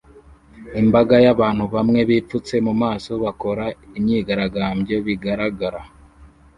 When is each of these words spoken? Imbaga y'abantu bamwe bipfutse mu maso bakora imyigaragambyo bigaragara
Imbaga 0.81 1.15
y'abantu 1.25 1.63
bamwe 1.75 1.99
bipfutse 2.09 2.55
mu 2.65 2.73
maso 2.83 3.11
bakora 3.23 3.65
imyigaragambyo 3.97 4.95
bigaragara 5.07 5.81